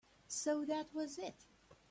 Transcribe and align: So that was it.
So 0.27 0.65
that 0.65 0.87
was 0.95 1.19
it. 1.19 1.45